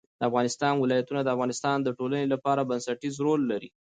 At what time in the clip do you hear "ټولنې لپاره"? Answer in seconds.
1.97-2.67